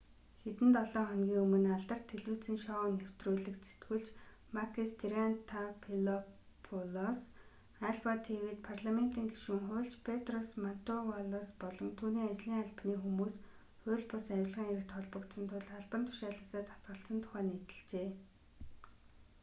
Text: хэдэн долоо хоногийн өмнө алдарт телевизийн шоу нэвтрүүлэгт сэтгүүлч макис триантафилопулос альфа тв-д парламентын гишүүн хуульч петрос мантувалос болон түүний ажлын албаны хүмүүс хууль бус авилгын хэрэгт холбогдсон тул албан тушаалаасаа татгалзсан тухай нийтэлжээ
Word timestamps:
хэдэн 0.41 0.69
долоо 0.77 1.03
хоногийн 1.07 1.43
өмнө 1.45 1.69
алдарт 1.77 2.05
телевизийн 2.13 2.57
шоу 2.65 2.83
нэвтрүүлэгт 2.97 3.63
сэтгүүлч 3.67 4.07
макис 4.57 4.91
триантафилопулос 4.99 7.19
альфа 7.89 8.11
тв-д 8.25 8.55
парламентын 8.69 9.25
гишүүн 9.31 9.61
хуульч 9.67 9.93
петрос 10.07 10.47
мантувалос 10.63 11.49
болон 11.63 11.89
түүний 11.99 12.25
ажлын 12.31 12.59
албаны 12.63 12.95
хүмүүс 13.03 13.35
хууль 13.83 14.07
бус 14.11 14.25
авилгын 14.33 14.67
хэрэгт 14.67 14.91
холбогдсон 14.95 15.45
тул 15.51 15.65
албан 15.79 16.01
тушаалаасаа 16.07 16.63
татгалзсан 16.69 17.17
тухай 17.23 17.43
нийтэлжээ 17.47 18.09